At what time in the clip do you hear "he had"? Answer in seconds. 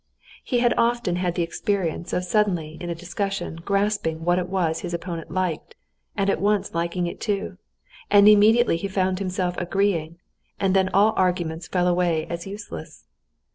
0.43-0.73